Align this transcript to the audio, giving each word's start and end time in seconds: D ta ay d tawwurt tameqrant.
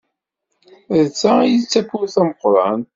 D 0.99 1.03
ta 1.19 1.31
ay 1.43 1.53
d 1.61 1.63
tawwurt 1.71 2.13
tameqrant. 2.15 2.89